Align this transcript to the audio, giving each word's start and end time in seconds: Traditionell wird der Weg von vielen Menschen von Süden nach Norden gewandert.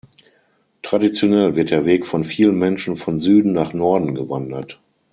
Traditionell 0.81 1.55
wird 1.55 1.69
der 1.69 1.85
Weg 1.85 2.07
von 2.07 2.23
vielen 2.23 2.57
Menschen 2.57 2.95
von 2.95 3.19
Süden 3.19 3.53
nach 3.53 3.71
Norden 3.73 4.15
gewandert. 4.15 4.79